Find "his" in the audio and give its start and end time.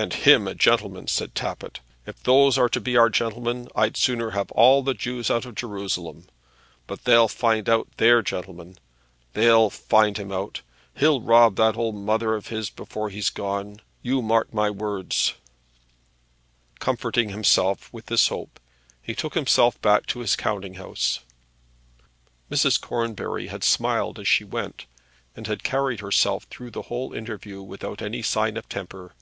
12.46-12.70, 20.20-20.36